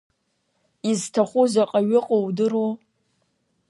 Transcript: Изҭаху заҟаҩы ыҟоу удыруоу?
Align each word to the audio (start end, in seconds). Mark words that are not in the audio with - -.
Изҭаху 0.89 1.45
заҟаҩы 1.53 1.95
ыҟоу 1.99 2.23
удыруоу? 2.27 2.71